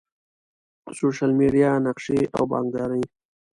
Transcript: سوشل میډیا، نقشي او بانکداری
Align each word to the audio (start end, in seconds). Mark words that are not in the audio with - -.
سوشل 0.99 1.31
میډیا، 1.39 1.71
نقشي 1.87 2.19
او 2.35 2.43
بانکداری 2.51 3.03